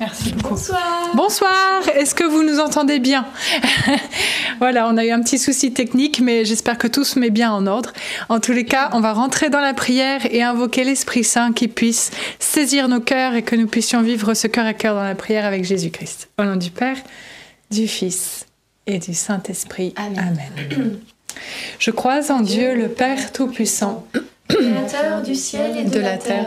Merci 0.00 0.32
beaucoup. 0.32 0.54
Bonsoir. 0.54 1.12
Bonsoir, 1.14 1.88
est-ce 1.94 2.16
que 2.16 2.24
vous 2.24 2.42
nous 2.42 2.58
entendez 2.58 2.98
bien? 2.98 3.26
Voilà, 4.60 4.88
on 4.88 4.96
a 4.96 5.04
eu 5.04 5.10
un 5.10 5.20
petit 5.20 5.38
souci 5.38 5.72
technique, 5.72 6.20
mais 6.20 6.44
j'espère 6.44 6.78
que 6.78 6.86
tout 6.86 7.02
se 7.02 7.18
met 7.18 7.30
bien 7.30 7.52
en 7.52 7.66
ordre. 7.66 7.92
En 8.28 8.38
tous 8.38 8.52
les 8.52 8.64
cas, 8.64 8.90
on 8.92 9.00
va 9.00 9.12
rentrer 9.12 9.50
dans 9.50 9.60
la 9.60 9.74
prière 9.74 10.20
et 10.30 10.42
invoquer 10.42 10.84
l'Esprit 10.84 11.24
Saint 11.24 11.52
qui 11.52 11.66
puisse 11.66 12.12
saisir 12.38 12.88
nos 12.88 13.00
cœurs 13.00 13.34
et 13.34 13.42
que 13.42 13.56
nous 13.56 13.66
puissions 13.66 14.00
vivre 14.02 14.32
ce 14.34 14.46
cœur 14.46 14.64
à 14.64 14.72
cœur 14.72 14.94
dans 14.94 15.02
la 15.02 15.16
prière 15.16 15.44
avec 15.44 15.64
Jésus-Christ. 15.64 16.28
Au 16.38 16.44
nom 16.44 16.54
du 16.54 16.70
Père, 16.70 16.96
du 17.70 17.88
Fils 17.88 18.46
et 18.86 18.98
du 18.98 19.12
Saint-Esprit. 19.12 19.92
Amen. 19.96 20.38
Je 21.78 21.90
crois 21.90 22.30
en 22.30 22.40
Dieu, 22.40 22.74
le 22.74 22.88
Père 22.88 23.32
Tout-Puissant, 23.32 24.06
Créateur 24.48 25.22
du 25.22 25.34
ciel 25.34 25.76
et 25.76 25.84
de, 25.84 25.90
de 25.90 26.00
la 26.00 26.16
terre, 26.16 26.46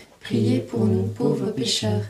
priez 0.21 0.59
pour 0.59 0.85
nous 0.85 1.03
pauvres 1.03 1.51
pécheurs, 1.51 2.05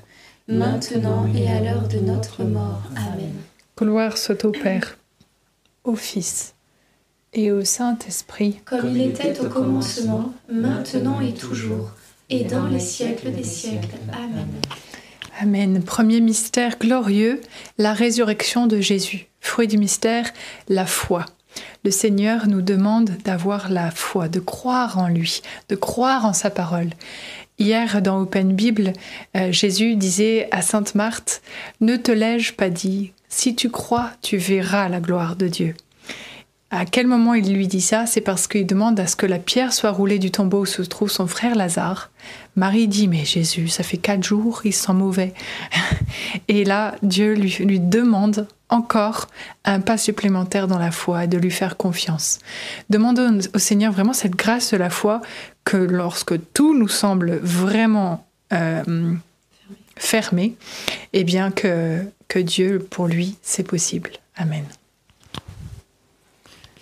maintenant 0.48 1.28
et 1.34 1.48
à 1.48 1.62
l'heure 1.62 1.88
de 1.88 2.00
notre 2.00 2.44
mort. 2.44 2.84
Amen. 2.96 3.34
Gloire 3.78 4.18
soit 4.18 4.46
au 4.46 4.52
Père, 4.52 4.98
au 5.84 5.96
Fils 5.96 6.54
et 7.34 7.52
au 7.52 7.64
Saint-Esprit. 7.64 8.60
Comme 8.66 8.92
il 8.96 9.02
était 9.02 9.40
au 9.40 9.50
commencement, 9.50 10.34
maintenant 10.52 11.20
et 11.22 11.34
toujours, 11.34 11.92
et 12.30 12.44
dans 12.44 12.68
les 12.68 12.80
siècles 12.80 13.32
des 13.32 13.44
siècles. 13.44 13.96
Amen. 14.14 14.48
Amen. 15.40 15.82
Premier 15.84 16.22
mystère 16.22 16.78
glorieux, 16.78 17.42
la 17.78 17.94
résurrection 17.94 18.68
de 18.68 18.80
Jésus. 18.80 19.28
Fruit 19.40 19.68
du 19.68 19.78
mystère, 19.78 20.32
la 20.70 20.86
foi. 20.86 21.26
Le 21.84 21.92
Seigneur 21.92 22.48
nous 22.48 22.62
demande 22.62 23.10
d'avoir 23.26 23.70
la 23.70 23.92
foi, 23.92 24.30
de 24.30 24.40
croire 24.40 25.00
en 25.00 25.08
lui, 25.08 25.42
de 25.70 25.76
croire 25.76 26.26
en 26.26 26.34
sa 26.34 26.50
parole. 26.50 26.90
Hier, 27.60 28.02
dans 28.02 28.22
Open 28.22 28.54
Bible, 28.54 28.94
euh, 29.36 29.52
Jésus 29.52 29.96
disait 29.96 30.48
à 30.52 30.62
Sainte 30.62 30.96
Marthe, 30.96 31.42
Ne 31.80 31.96
te 31.96 32.12
l'ai-je 32.12 32.54
pas 32.54 32.70
dit, 32.70 33.12
si 33.30 33.56
tu 33.56 33.70
crois, 33.70 34.12
tu 34.22 34.38
verras 34.38 34.90
la 34.90 35.00
gloire 35.00 35.36
de 35.36 35.48
Dieu. 35.48 35.76
À 36.74 36.86
quel 36.86 37.06
moment 37.06 37.34
il 37.34 37.54
lui 37.54 37.68
dit 37.68 37.82
ça? 37.82 38.06
C'est 38.06 38.22
parce 38.22 38.48
qu'il 38.48 38.66
demande 38.66 38.98
à 38.98 39.06
ce 39.06 39.18
que 39.18 39.26
la 39.26 39.40
pierre 39.40 39.74
soit 39.74 39.92
roulée 39.92 40.20
du 40.20 40.32
tombeau 40.32 40.62
où 40.62 40.66
se 40.66 40.82
trouve 40.82 41.12
son 41.12 41.28
frère 41.28 41.54
Lazare. 41.54 42.12
Marie 42.56 42.88
dit 42.88 43.10
Mais 43.10 43.26
Jésus, 43.26 43.68
ça 43.68 43.84
fait 43.84 43.98
quatre 43.98 44.24
jours, 44.24 44.62
il 44.64 44.72
sent 44.72 44.94
mauvais. 44.94 45.34
Et 46.48 46.64
là, 46.64 46.96
Dieu 47.04 47.34
lui, 47.34 47.80
demande 47.82 48.48
encore 48.70 49.28
un 49.66 49.82
pas 49.82 49.98
supplémentaire 49.98 50.68
dans 50.68 50.80
la 50.80 50.92
foi 50.92 51.26
et 51.26 51.28
de 51.28 51.38
lui 51.38 51.52
faire 51.52 51.76
confiance. 51.76 52.40
Demandons 52.90 53.40
au 53.54 53.60
Seigneur 53.60 53.92
vraiment 53.92 54.14
cette 54.14 54.38
grâce 54.38 54.72
de 54.72 54.78
la 54.78 54.90
foi 54.90 55.22
que 55.66 55.76
lorsque 55.76 56.36
tout 56.54 56.74
nous 56.74 56.88
semble 56.88 57.36
vraiment 57.44 58.26
euh, 58.54 59.14
fermé, 59.98 60.56
eh 61.12 61.26
bien 61.26 61.52
que, 61.52 62.02
que 62.30 62.40
Dieu, 62.40 62.80
pour 62.80 63.08
lui, 63.08 63.36
c'est 63.42 63.68
possible. 63.68 64.12
Amen. 64.38 64.64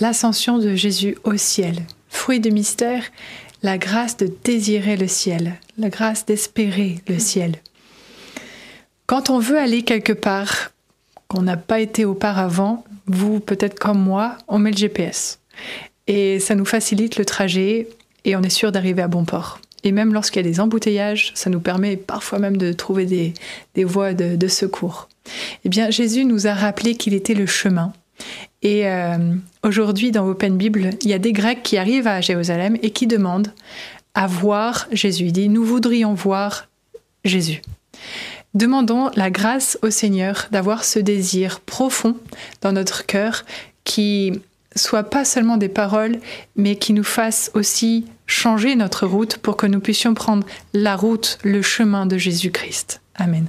l'ascension 0.00 0.58
de 0.58 0.74
Jésus 0.74 1.16
au 1.24 1.36
ciel. 1.36 1.82
Fruit 2.08 2.40
du 2.40 2.50
mystère, 2.50 3.04
la 3.62 3.78
grâce 3.78 4.16
de 4.16 4.30
désirer 4.44 4.96
le 4.96 5.08
ciel, 5.08 5.54
la 5.76 5.88
grâce 5.88 6.26
d'espérer 6.26 7.00
le 7.08 7.18
ciel. 7.18 7.56
Quand 9.06 9.30
on 9.30 9.38
veut 9.38 9.58
aller 9.58 9.82
quelque 9.82 10.12
part 10.12 10.70
qu'on 11.28 11.42
n'a 11.42 11.56
pas 11.56 11.80
été 11.80 12.04
auparavant, 12.04 12.84
vous 13.06 13.40
peut-être 13.40 13.78
comme 13.78 14.00
moi, 14.00 14.36
on 14.48 14.58
met 14.58 14.70
le 14.70 14.76
GPS. 14.76 15.40
Et 16.06 16.40
ça 16.40 16.54
nous 16.54 16.64
facilite 16.64 17.16
le 17.18 17.24
trajet 17.24 17.88
et 18.24 18.36
on 18.36 18.42
est 18.42 18.50
sûr 18.50 18.72
d'arriver 18.72 19.02
à 19.02 19.08
bon 19.08 19.24
port. 19.24 19.60
Et 19.84 19.92
même 19.92 20.12
lorsqu'il 20.12 20.44
y 20.44 20.46
a 20.46 20.50
des 20.50 20.60
embouteillages, 20.60 21.32
ça 21.34 21.50
nous 21.50 21.60
permet 21.60 21.96
parfois 21.96 22.38
même 22.38 22.56
de 22.56 22.72
trouver 22.72 23.06
des, 23.06 23.34
des 23.74 23.84
voies 23.84 24.12
de, 24.12 24.36
de 24.36 24.48
secours. 24.48 25.08
Eh 25.64 25.68
bien, 25.68 25.90
Jésus 25.90 26.24
nous 26.24 26.46
a 26.46 26.54
rappelé 26.54 26.96
qu'il 26.96 27.14
était 27.14 27.34
le 27.34 27.46
chemin. 27.46 27.92
Et 28.62 28.88
euh, 28.88 29.34
aujourd'hui, 29.62 30.10
dans 30.10 30.26
Open 30.26 30.56
Bible, 30.56 30.90
il 31.02 31.10
y 31.10 31.14
a 31.14 31.18
des 31.18 31.32
Grecs 31.32 31.62
qui 31.62 31.78
arrivent 31.78 32.08
à 32.08 32.20
Jérusalem 32.20 32.76
et 32.82 32.90
qui 32.90 33.06
demandent 33.06 33.52
à 34.14 34.26
voir 34.26 34.88
Jésus. 34.90 35.26
Il 35.26 35.32
dit, 35.32 35.48
nous 35.48 35.64
voudrions 35.64 36.14
voir 36.14 36.68
Jésus. 37.24 37.62
Demandons 38.54 39.10
la 39.14 39.30
grâce 39.30 39.78
au 39.82 39.90
Seigneur 39.90 40.48
d'avoir 40.50 40.84
ce 40.84 40.98
désir 40.98 41.60
profond 41.60 42.16
dans 42.60 42.72
notre 42.72 43.06
cœur 43.06 43.44
qui 43.84 44.32
soit 44.74 45.04
pas 45.04 45.24
seulement 45.24 45.56
des 45.56 45.68
paroles, 45.68 46.18
mais 46.56 46.76
qui 46.76 46.92
nous 46.92 47.04
fasse 47.04 47.50
aussi 47.54 48.06
changer 48.26 48.74
notre 48.76 49.06
route 49.06 49.38
pour 49.38 49.56
que 49.56 49.66
nous 49.66 49.80
puissions 49.80 50.14
prendre 50.14 50.46
la 50.72 50.96
route, 50.96 51.38
le 51.42 51.62
chemin 51.62 52.06
de 52.06 52.18
Jésus-Christ. 52.18 53.00
Amen. 53.14 53.48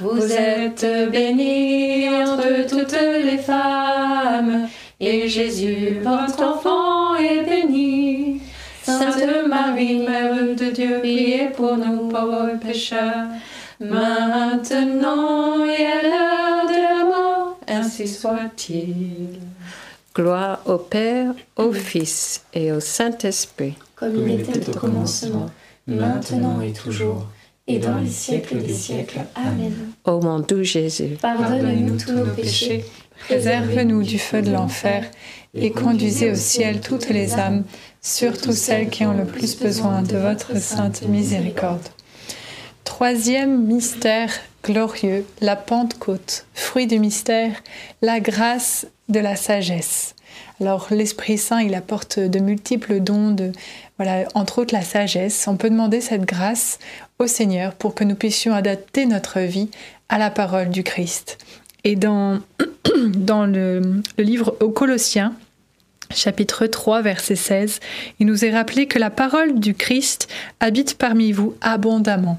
Vous 0.00 0.32
êtes 0.32 0.84
bénie 1.12 2.08
entre 2.08 2.66
toutes 2.68 2.98
les 3.24 3.38
femmes, 3.38 4.68
et 4.98 5.28
Jésus, 5.28 6.00
votre 6.02 6.42
enfant, 6.42 7.14
est 7.14 7.44
béni. 7.44 8.40
Sainte 8.82 9.46
Marie, 9.48 9.98
Mère 9.98 10.34
de 10.34 10.70
Dieu, 10.70 10.98
priez 11.00 11.48
pour 11.56 11.76
nous 11.76 12.08
pauvres 12.08 12.58
pécheurs, 12.60 13.28
maintenant 13.80 15.64
et 15.64 15.86
à 15.86 16.02
l'heure 16.02 16.66
de 16.68 16.82
la 16.82 17.04
mort, 17.04 17.58
ainsi 17.68 18.08
soit-il. 18.08 19.38
Gloire 20.14 20.60
au 20.66 20.78
Père, 20.78 21.32
au 21.56 21.72
Fils 21.72 22.44
et 22.52 22.72
au 22.72 22.80
Saint-Esprit. 22.80 23.74
Comme 23.96 24.28
il 24.28 24.40
était 24.40 24.68
au 24.68 24.78
commencement, 24.78 25.46
maintenant 25.86 26.60
et 26.60 26.72
toujours, 26.72 27.26
et 27.66 27.78
dans 27.78 27.98
les 27.98 28.10
siècles 28.10 28.62
des 28.62 28.74
siècles. 28.74 29.20
Amen. 29.34 29.92
Ô 30.04 30.20
mon 30.20 30.40
doux 30.40 30.62
Jésus, 30.62 31.16
Pardonne-nous 31.20 31.96
tous 31.96 32.12
nos 32.12 32.26
péchés, 32.26 32.84
Préserve-nous 33.20 34.02
du 34.02 34.18
feu 34.18 34.42
de 34.42 34.50
l'enfer 34.50 35.10
et 35.54 35.70
conduisez 35.70 36.30
au 36.32 36.34
ciel 36.34 36.80
toutes 36.80 37.08
les 37.08 37.34
âmes, 37.34 37.64
surtout 38.02 38.52
celles 38.52 38.90
qui 38.90 39.06
ont 39.06 39.16
le 39.16 39.24
plus 39.24 39.58
besoin 39.58 40.02
de 40.02 40.16
votre 40.16 40.58
sainte 40.58 41.02
miséricorde. 41.08 41.88
Troisième 42.82 43.64
mystère 43.64 44.30
glorieux, 44.62 45.24
la 45.40 45.56
Pentecôte. 45.56 46.46
Fruit 46.54 46.86
du 46.86 46.98
mystère, 46.98 47.52
la 48.02 48.20
grâce 48.20 48.86
de 49.08 49.20
la 49.20 49.36
sagesse. 49.36 50.13
Alors 50.60 50.86
l'Esprit 50.90 51.36
Saint, 51.36 51.60
il 51.60 51.74
apporte 51.74 52.18
de 52.18 52.38
multiples 52.38 53.00
dons, 53.00 53.34
voilà, 53.98 54.28
entre 54.34 54.60
autres 54.60 54.74
la 54.74 54.82
sagesse. 54.82 55.46
On 55.48 55.56
peut 55.56 55.70
demander 55.70 56.00
cette 56.00 56.24
grâce 56.24 56.78
au 57.18 57.26
Seigneur 57.26 57.74
pour 57.74 57.94
que 57.94 58.04
nous 58.04 58.14
puissions 58.14 58.54
adapter 58.54 59.06
notre 59.06 59.40
vie 59.40 59.70
à 60.08 60.18
la 60.18 60.30
parole 60.30 60.70
du 60.70 60.84
Christ. 60.84 61.38
Et 61.82 61.96
dans, 61.96 62.40
dans 63.16 63.46
le, 63.46 64.02
le 64.16 64.24
livre 64.24 64.56
aux 64.60 64.70
Colossiens, 64.70 65.34
chapitre 66.14 66.66
3, 66.66 67.02
verset 67.02 67.36
16, 67.36 67.80
il 68.20 68.26
nous 68.26 68.44
est 68.44 68.52
rappelé 68.52 68.86
que 68.86 68.98
la 68.98 69.10
parole 69.10 69.58
du 69.58 69.74
Christ 69.74 70.28
habite 70.60 70.96
parmi 70.96 71.32
vous 71.32 71.54
abondamment. 71.60 72.38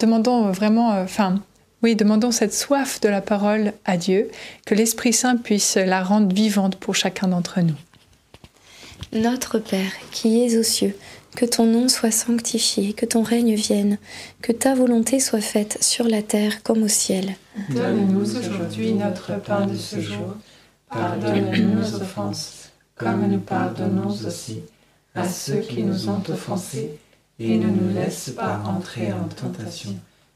Demandons 0.00 0.50
vraiment, 0.50 0.92
euh, 0.92 1.04
enfin, 1.04 1.40
oui, 1.84 1.96
demandons 1.96 2.30
cette 2.30 2.54
soif 2.54 2.98
de 3.02 3.10
la 3.10 3.20
parole 3.20 3.74
à 3.84 3.98
Dieu, 3.98 4.30
que 4.64 4.74
l'Esprit 4.74 5.12
Saint 5.12 5.36
puisse 5.36 5.76
la 5.76 6.02
rendre 6.02 6.34
vivante 6.34 6.76
pour 6.76 6.94
chacun 6.94 7.28
d'entre 7.28 7.60
nous. 7.60 7.76
Notre 9.12 9.58
Père, 9.58 9.92
qui 10.10 10.42
es 10.42 10.56
aux 10.56 10.62
cieux, 10.62 10.96
que 11.36 11.44
ton 11.44 11.66
nom 11.66 11.88
soit 11.88 12.10
sanctifié, 12.10 12.94
que 12.94 13.04
ton 13.04 13.22
règne 13.22 13.54
vienne, 13.54 13.98
que 14.40 14.50
ta 14.50 14.74
volonté 14.74 15.20
soit 15.20 15.42
faite 15.42 15.76
sur 15.82 16.08
la 16.08 16.22
terre 16.22 16.62
comme 16.62 16.84
au 16.84 16.88
ciel. 16.88 17.36
Donne-nous 17.68 18.38
aujourd'hui 18.38 18.94
notre 18.94 19.38
pain 19.42 19.66
de 19.66 19.76
ce 19.76 20.00
jour. 20.00 20.36
Pardonne-nous 20.88 21.80
nos 21.80 21.94
offenses, 21.96 22.70
comme 22.94 23.28
nous 23.28 23.40
pardonnons 23.40 24.08
aussi 24.26 24.62
à 25.14 25.28
ceux 25.28 25.58
qui 25.58 25.82
nous 25.82 26.08
ont 26.08 26.22
offensés. 26.30 26.98
Et 27.38 27.58
ne 27.58 27.66
nous 27.66 27.92
laisse 27.92 28.30
pas 28.30 28.62
entrer 28.64 29.12
en 29.12 29.24
tentation, 29.24 29.94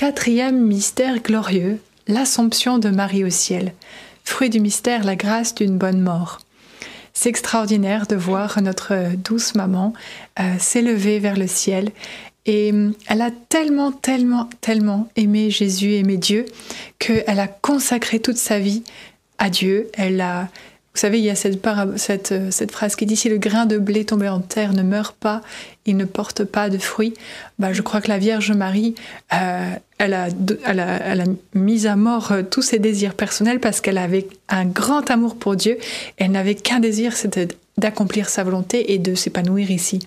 Quatrième 0.00 0.58
mystère 0.58 1.18
glorieux, 1.18 1.78
l'Assomption 2.08 2.78
de 2.78 2.88
Marie 2.88 3.22
au 3.22 3.28
ciel. 3.28 3.74
Fruit 4.24 4.48
du 4.48 4.58
mystère, 4.58 5.04
la 5.04 5.14
grâce 5.14 5.54
d'une 5.54 5.76
bonne 5.76 6.00
mort. 6.00 6.38
C'est 7.12 7.28
extraordinaire 7.28 8.06
de 8.06 8.16
voir 8.16 8.62
notre 8.62 8.94
douce 9.16 9.54
maman 9.54 9.92
euh, 10.40 10.54
s'élever 10.58 11.18
vers 11.18 11.36
le 11.36 11.46
ciel. 11.46 11.90
Et 12.46 12.70
hum, 12.70 12.94
elle 13.08 13.20
a 13.20 13.30
tellement, 13.50 13.92
tellement, 13.92 14.48
tellement 14.62 15.06
aimé 15.16 15.50
Jésus, 15.50 15.92
aimé 15.92 16.16
Dieu, 16.16 16.46
qu'elle 16.98 17.38
a 17.38 17.46
consacré 17.46 18.20
toute 18.20 18.38
sa 18.38 18.58
vie 18.58 18.84
à 19.36 19.50
Dieu. 19.50 19.90
Elle 19.92 20.22
a, 20.22 20.48
vous 20.92 20.98
savez, 20.98 21.20
il 21.20 21.24
y 21.24 21.30
a 21.30 21.34
euh, 21.34 22.50
cette 22.50 22.72
phrase 22.72 22.96
qui 22.96 23.06
dit 23.06 23.14
si 23.16 23.28
le 23.28 23.38
grain 23.38 23.64
de 23.64 23.78
blé 23.78 24.04
tombé 24.04 24.28
en 24.28 24.40
terre 24.40 24.72
ne 24.72 24.82
meurt 24.82 25.14
pas, 25.16 25.40
il 25.86 25.96
ne 25.96 26.04
porte 26.04 26.42
pas 26.42 26.68
de 26.68 26.78
fruits. 26.78 27.14
Bah, 27.60 27.72
je 27.72 27.80
crois 27.80 28.00
que 28.00 28.08
la 28.08 28.18
Vierge 28.18 28.50
Marie, 28.50 28.96
euh, 29.32 29.70
elle, 29.98 30.14
a, 30.14 30.28
mis 31.54 31.86
à 31.86 31.94
mort 31.94 32.32
euh, 32.32 32.42
tous 32.42 32.62
ses 32.62 32.80
désirs 32.80 33.14
personnels 33.14 33.60
parce 33.60 33.80
qu'elle 33.80 33.98
avait 33.98 34.26
un 34.48 34.64
grand 34.64 35.08
amour 35.12 35.36
pour 35.36 35.54
Dieu. 35.54 35.78
Elle 36.16 36.32
n'avait 36.32 36.56
qu'un 36.56 36.80
désir, 36.80 37.16
c'était 37.16 37.46
d'accomplir 37.78 38.28
sa 38.28 38.42
volonté 38.42 38.92
et 38.92 38.98
de 38.98 39.14
s'épanouir 39.14 39.70
ici. 39.70 40.00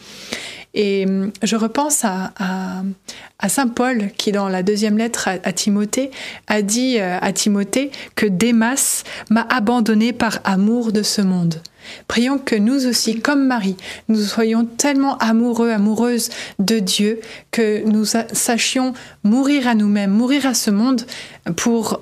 Et 0.73 1.05
hum, 1.07 1.31
je 1.43 1.55
repense 1.55 2.03
à, 2.03 2.31
Saint 3.47 3.67
Paul 3.67 4.09
qui, 4.17 4.31
dans 4.31 4.49
la 4.49 4.63
deuxième 4.63 4.97
lettre 4.97 5.27
à, 5.43 5.51
Timothée, 5.53 6.09
a 6.47 6.61
dit 6.61 6.97
euh, 6.99 7.17
à 7.21 7.31
Timothée 7.33 7.91
que 8.15 8.25
Démas 8.25 9.03
m'a 9.29 9.45
abandonné 9.49 10.13
par 10.13 10.39
amour 10.43 10.91
de 10.91 11.03
ce 11.03 11.21
monde. 11.21 11.55
Prions 12.07 12.37
que 12.39 12.55
nous 12.55 12.87
aussi, 12.87 13.19
comme 13.19 13.45
Marie, 13.45 13.75
nous 14.07 14.21
soyons 14.21 14.65
tellement 14.65 15.17
amoureux, 15.17 15.69
amoureuses 15.69 16.29
de 16.59 16.79
Dieu, 16.79 17.19
que 17.51 17.83
nous 17.85 18.05
sa- 18.05 18.27
sachions 18.33 18.93
mourir 19.23 19.67
à 19.67 19.75
nous-mêmes, 19.75 20.11
mourir 20.11 20.45
à 20.45 20.53
ce 20.53 20.71
monde 20.71 21.01
pour 21.57 21.99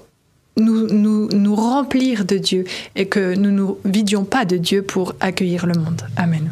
nous, 0.57 0.86
nous, 0.88 1.27
nous 1.29 1.55
remplir 1.55 2.25
de 2.25 2.38
Dieu 2.38 2.63
et 2.95 3.07
que 3.07 3.34
nous 3.34 3.49
ne 3.49 3.57
nous 3.57 3.77
vidions 3.84 4.23
pas 4.23 4.45
de 4.45 4.57
Dieu 4.57 4.84
pour 4.84 5.15
accueillir 5.19 5.65
le 5.65 5.73
monde. 5.73 6.03
Amen. 6.15 6.51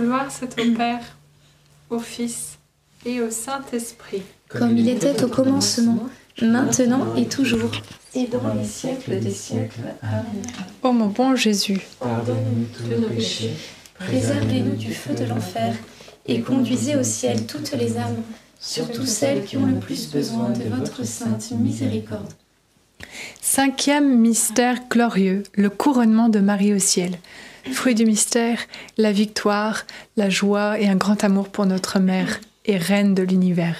Gloire 0.00 0.32
soit 0.32 0.48
au 0.58 0.74
Père, 0.74 1.02
au 1.90 1.98
Fils 1.98 2.58
et 3.04 3.20
au 3.20 3.30
Saint-Esprit. 3.30 4.22
Comme 4.48 4.76
il 4.78 4.88
était 4.88 5.22
au 5.22 5.28
commencement, 5.28 6.08
maintenant 6.40 7.14
et 7.16 7.26
toujours, 7.26 7.70
et 8.14 8.26
dans 8.26 8.54
les 8.54 8.64
siècles 8.64 9.20
des 9.20 9.30
siècles. 9.30 9.80
Amen. 10.02 10.24
Ô 10.82 10.92
mon 10.92 11.08
bon 11.08 11.36
Jésus, 11.36 11.80
Pardonne-nous 12.00 12.66
tous 12.76 13.00
nos 13.00 13.08
péchés, 13.08 13.52
Préservez-nous 13.98 14.76
du 14.76 14.94
feu 14.94 15.14
de 15.14 15.24
l'enfer 15.24 15.74
et 16.26 16.40
conduisez 16.40 16.96
au 16.96 17.02
ciel 17.02 17.46
toutes 17.46 17.72
les 17.72 17.98
âmes, 17.98 18.22
surtout 18.58 19.04
celles 19.04 19.44
qui 19.44 19.58
ont 19.58 19.66
le 19.66 19.78
plus 19.78 20.10
besoin 20.10 20.48
de 20.50 20.64
votre 20.74 21.04
sainte 21.04 21.50
miséricorde. 21.52 22.32
Cinquième 23.40 24.18
mystère 24.18 24.78
glorieux, 24.88 25.42
le 25.54 25.70
couronnement 25.70 26.28
de 26.28 26.40
Marie 26.40 26.74
au 26.74 26.78
ciel. 26.78 27.18
Fruit 27.72 27.94
du 27.94 28.06
mystère, 28.06 28.58
la 28.96 29.12
victoire, 29.12 29.86
la 30.16 30.30
joie 30.30 30.80
et 30.80 30.88
un 30.88 30.96
grand 30.96 31.22
amour 31.24 31.48
pour 31.48 31.66
notre 31.66 31.98
mère 31.98 32.40
et 32.66 32.76
reine 32.76 33.14
de 33.14 33.22
l'univers. 33.22 33.76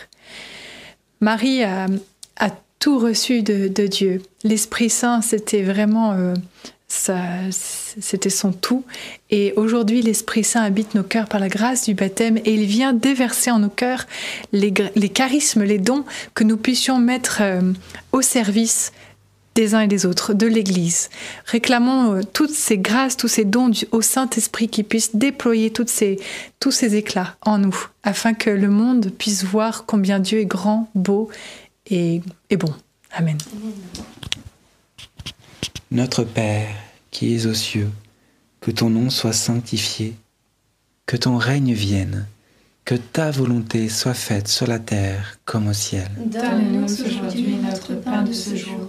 Marie 1.20 1.64
a, 1.64 1.86
tout 2.78 2.98
reçu 2.98 3.42
de, 3.42 3.86
Dieu. 3.86 4.22
L'Esprit 4.42 4.88
Saint, 4.88 5.20
c'était 5.20 5.62
vraiment 5.62 6.12
euh, 6.12 6.34
c'était 6.90 8.30
son 8.30 8.52
tout. 8.52 8.84
Et 9.30 9.52
aujourd'hui, 9.56 10.02
l'Esprit 10.02 10.44
Saint 10.44 10.62
habite 10.62 10.94
nos 10.94 11.02
cœurs 11.02 11.28
par 11.28 11.40
la 11.40 11.48
grâce 11.48 11.84
du 11.84 11.94
baptême 11.94 12.38
et 12.38 12.54
il 12.54 12.64
vient 12.64 12.92
déverser 12.92 13.50
en 13.50 13.60
nos 13.60 13.68
cœurs 13.68 14.06
les 14.52 14.72
charismes, 15.08 15.62
les 15.62 15.78
dons 15.78 16.04
que 16.34 16.42
nous 16.42 16.56
puissions 16.56 16.98
mettre 16.98 17.38
euh, 17.42 17.60
au 18.12 18.22
service 18.22 18.92
des 19.54 19.74
uns 19.74 19.80
et 19.80 19.88
des 19.88 20.06
autres, 20.06 20.32
de 20.32 20.46
l'Église. 20.46 21.10
Réclamons 21.46 22.14
euh, 22.14 22.20
toutes 22.32 22.54
ces 22.54 22.78
grâces, 22.78 23.16
tous 23.16 23.28
ces 23.28 23.44
dons 23.44 23.68
du- 23.68 23.86
au 23.90 24.00
Saint-Esprit 24.00 24.68
qui 24.68 24.82
puisse 24.84 25.16
déployer 25.16 25.70
toutes 25.72 25.88
ces, 25.90 26.18
tous 26.60 26.70
ces 26.70 26.94
éclats 26.94 27.36
en 27.42 27.58
nous, 27.58 27.76
afin 28.04 28.32
que 28.34 28.50
le 28.50 28.68
monde 28.68 29.10
puisse 29.10 29.44
voir 29.44 29.84
combien 29.86 30.20
Dieu 30.20 30.38
est 30.40 30.46
grand, 30.46 30.88
beau 30.94 31.28
et, 31.86 32.20
et 32.50 32.56
bon. 32.56 32.72
Amen. 33.12 33.36
Notre 35.90 36.22
Père, 36.24 36.68
qui 37.10 37.34
es 37.34 37.46
aux 37.46 37.54
cieux, 37.54 37.90
que 38.60 38.70
ton 38.70 38.90
nom 38.90 39.10
soit 39.10 39.32
sanctifié, 39.32 40.14
que 41.06 41.16
ton 41.16 41.36
règne 41.38 41.72
vienne, 41.72 42.26
que 42.84 42.94
ta 42.94 43.30
volonté 43.32 43.88
soit 43.88 44.14
faite 44.14 44.46
sur 44.48 44.66
la 44.68 44.78
terre 44.78 45.38
comme 45.44 45.66
au 45.68 45.72
ciel. 45.72 46.08
Donne-nous 46.26 46.84
aujourd'hui 46.84 47.56
notre 47.56 47.94
pain 48.00 48.22
de 48.22 48.32
ce 48.32 48.54
jour. 48.54 48.88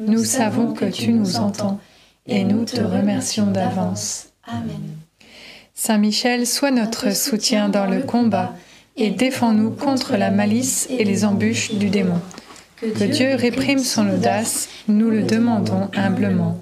Nous 0.00 0.24
savons 0.24 0.72
que 0.72 0.86
tu 0.86 1.12
nous 1.12 1.36
entends 1.36 1.78
et 2.26 2.44
nous 2.44 2.64
te 2.64 2.80
remercions 2.80 3.46
d'avance. 3.46 4.28
Amen. 4.46 4.80
Saint 5.74 5.98
Michel, 5.98 6.46
sois 6.46 6.70
notre 6.70 7.14
soutien 7.14 7.68
dans 7.68 7.84
le 7.84 8.00
combat 8.00 8.54
et 8.96 9.10
défends-nous 9.10 9.70
contre 9.70 10.16
la 10.16 10.30
malice 10.30 10.88
et 10.90 11.04
les 11.04 11.26
embûches 11.26 11.74
du 11.74 11.90
démon. 11.90 12.20
Que 12.80 13.04
Dieu 13.04 13.34
réprime 13.34 13.80
son 13.80 14.08
audace, 14.08 14.70
nous 14.88 15.10
le 15.10 15.22
demandons 15.22 15.90
humblement. 15.94 16.58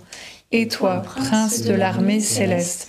Et 0.50 0.66
toi, 0.66 1.02
prince 1.02 1.62
de 1.62 1.74
l'armée 1.74 2.20
céleste, 2.20 2.88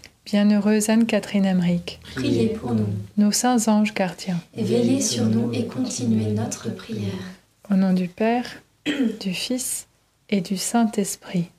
Bienheureuse 0.25 0.89
Anne-Catherine 0.89 1.45
Emmerich, 1.45 1.99
priez 2.15 2.49
pour 2.49 2.73
nous. 2.73 2.87
nos 3.17 3.31
saints 3.31 3.67
anges 3.67 3.93
gardiens, 3.93 4.39
Veillez 4.55 5.01
sur 5.01 5.25
nous 5.25 5.51
et 5.51 5.65
continuez 5.65 6.31
notre 6.31 6.69
prière. 6.73 7.11
au 7.71 7.75
nom 7.75 7.91
du 7.93 8.07
Père, 8.07 8.61
du 9.19 9.33
Fils 9.33 9.87
et 10.29 10.41
du 10.41 10.57
Saint-Esprit. 10.57 11.49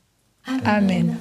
Amen. 0.65 1.17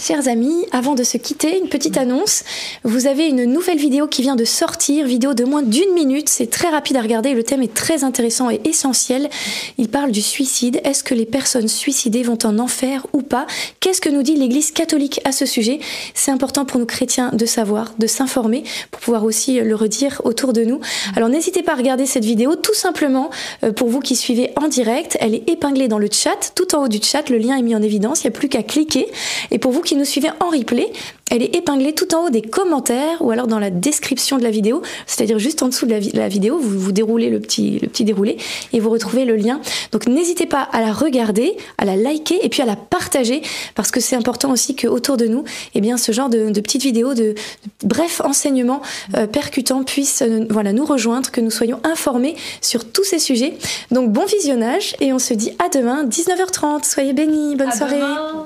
Chers 0.00 0.28
amis, 0.28 0.64
avant 0.70 0.94
de 0.94 1.02
se 1.02 1.16
quitter, 1.16 1.58
une 1.58 1.68
petite 1.68 1.96
annonce. 1.96 2.44
Vous 2.84 3.08
avez 3.08 3.26
une 3.26 3.44
nouvelle 3.46 3.78
vidéo 3.78 4.06
qui 4.06 4.22
vient 4.22 4.36
de 4.36 4.44
sortir, 4.44 5.04
vidéo 5.04 5.34
de 5.34 5.42
moins 5.42 5.62
d'une 5.62 5.92
minute. 5.92 6.28
C'est 6.28 6.48
très 6.48 6.68
rapide 6.68 6.98
à 6.98 7.02
regarder. 7.02 7.34
Le 7.34 7.42
thème 7.42 7.62
est 7.62 7.74
très 7.74 8.04
intéressant 8.04 8.48
et 8.48 8.60
essentiel. 8.64 9.28
Il 9.76 9.88
parle 9.88 10.12
du 10.12 10.22
suicide. 10.22 10.80
Est-ce 10.84 11.02
que 11.02 11.14
les 11.14 11.26
personnes 11.26 11.66
suicidées 11.66 12.22
vont 12.22 12.38
en 12.44 12.60
enfer 12.60 13.08
ou 13.12 13.22
pas? 13.22 13.48
Qu'est-ce 13.80 14.00
que 14.00 14.08
nous 14.08 14.22
dit 14.22 14.36
l'Église 14.36 14.70
catholique 14.70 15.20
à 15.24 15.32
ce 15.32 15.46
sujet? 15.46 15.80
C'est 16.14 16.30
important 16.30 16.64
pour 16.64 16.78
nous 16.78 16.86
chrétiens 16.86 17.30
de 17.32 17.44
savoir, 17.44 17.92
de 17.98 18.06
s'informer, 18.06 18.62
pour 18.92 19.00
pouvoir 19.00 19.24
aussi 19.24 19.58
le 19.58 19.74
redire 19.74 20.22
autour 20.22 20.52
de 20.52 20.62
nous. 20.62 20.78
Alors 21.16 21.28
n'hésitez 21.28 21.64
pas 21.64 21.72
à 21.72 21.76
regarder 21.76 22.06
cette 22.06 22.24
vidéo, 22.24 22.54
tout 22.54 22.74
simplement 22.74 23.30
euh, 23.64 23.72
pour 23.72 23.88
vous 23.88 23.98
qui 23.98 24.14
suivez 24.14 24.52
en 24.54 24.68
direct. 24.68 25.16
Elle 25.18 25.34
est 25.34 25.50
épinglée 25.50 25.88
dans 25.88 25.98
le 25.98 26.08
chat, 26.08 26.52
tout 26.54 26.76
en 26.76 26.84
haut 26.84 26.88
du 26.88 27.02
chat. 27.02 27.28
Le 27.30 27.38
lien 27.38 27.56
est 27.56 27.62
mis 27.62 27.74
en 27.74 27.82
évidence. 27.82 28.22
Il 28.22 28.28
n'y 28.28 28.36
a 28.36 28.38
plus 28.38 28.48
qu'à 28.48 28.62
cliquer. 28.62 29.08
Et 29.50 29.58
pour 29.58 29.72
vous 29.72 29.82
qui 29.88 29.96
nous 29.96 30.04
suivez 30.04 30.28
en 30.40 30.50
replay, 30.50 30.92
elle 31.30 31.42
est 31.42 31.56
épinglée 31.56 31.94
tout 31.94 32.14
en 32.14 32.26
haut 32.26 32.30
des 32.30 32.42
commentaires 32.42 33.20
ou 33.20 33.30
alors 33.30 33.46
dans 33.46 33.58
la 33.58 33.70
description 33.70 34.36
de 34.38 34.42
la 34.42 34.50
vidéo, 34.50 34.82
c'est-à-dire 35.06 35.38
juste 35.38 35.62
en 35.62 35.68
dessous 35.68 35.86
de 35.86 35.90
la, 35.92 35.98
vi- 36.00 36.14
la 36.14 36.28
vidéo, 36.28 36.58
vous, 36.58 36.78
vous 36.78 36.92
déroulez 36.92 37.28
le 37.30 37.40
petit, 37.40 37.78
le 37.80 37.88
petit 37.88 38.04
déroulé 38.04 38.36
et 38.72 38.80
vous 38.80 38.90
retrouvez 38.90 39.24
le 39.24 39.36
lien. 39.36 39.60
Donc 39.92 40.06
n'hésitez 40.06 40.46
pas 40.46 40.60
à 40.72 40.80
la 40.80 40.92
regarder, 40.92 41.56
à 41.78 41.84
la 41.86 41.96
liker 41.96 42.38
et 42.42 42.48
puis 42.48 42.60
à 42.62 42.66
la 42.66 42.76
partager 42.76 43.42
parce 43.74 43.90
que 43.90 44.00
c'est 44.00 44.16
important 44.16 44.50
aussi 44.50 44.74
que 44.74 44.86
autour 44.86 45.16
de 45.16 45.26
nous, 45.26 45.44
eh 45.74 45.80
bien, 45.80 45.96
ce 45.96 46.12
genre 46.12 46.28
de, 46.28 46.50
de 46.50 46.60
petites 46.60 46.82
vidéos, 46.82 47.14
de, 47.14 47.34
de 47.82 47.86
brefs 47.86 48.20
enseignements 48.20 48.82
euh, 49.16 49.26
percutants 49.26 49.84
puissent 49.84 50.22
euh, 50.22 50.44
voilà, 50.50 50.72
nous 50.72 50.84
rejoindre, 50.84 51.30
que 51.30 51.40
nous 51.40 51.50
soyons 51.50 51.80
informés 51.84 52.36
sur 52.60 52.84
tous 52.90 53.04
ces 53.04 53.18
sujets. 53.18 53.54
Donc 53.90 54.12
bon 54.12 54.24
visionnage 54.26 54.94
et 55.00 55.12
on 55.12 55.18
se 55.18 55.32
dit 55.34 55.52
à 55.64 55.68
demain 55.68 56.04
19h30. 56.04 56.84
Soyez 56.84 57.12
bénis, 57.14 57.56
bonne 57.56 57.68
À 57.68 57.72
soirée. 57.76 57.96
demain. 57.96 58.44